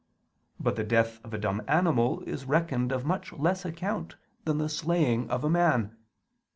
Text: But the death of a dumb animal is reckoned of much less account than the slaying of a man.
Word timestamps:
But 0.59 0.77
the 0.77 0.83
death 0.83 1.23
of 1.23 1.31
a 1.31 1.37
dumb 1.37 1.61
animal 1.67 2.21
is 2.23 2.45
reckoned 2.45 2.91
of 2.91 3.05
much 3.05 3.31
less 3.33 3.65
account 3.65 4.15
than 4.45 4.57
the 4.57 4.67
slaying 4.67 5.29
of 5.29 5.43
a 5.43 5.47
man. 5.51 5.95